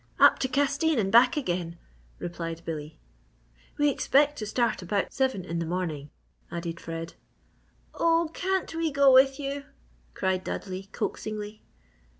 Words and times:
"Up 0.19 0.39
to 0.39 0.47
Castine 0.47 0.97
and 0.97 1.11
back 1.11 1.37
again," 1.37 1.77
replied 2.17 2.63
Billy. 2.65 2.97
"We 3.77 3.89
expect 3.91 4.35
to 4.39 4.47
start 4.47 4.81
about 4.81 5.13
seven 5.13 5.45
in 5.45 5.59
the 5.59 5.65
morning," 5.67 6.09
added 6.49 6.79
Fred. 6.79 7.13
"Oh, 7.93 8.31
can't 8.33 8.73
we 8.73 8.89
go 8.91 9.13
with 9.13 9.39
you?" 9.39 9.65
cried 10.15 10.43
Dudley, 10.43 10.89
coaxingly. 10.91 11.61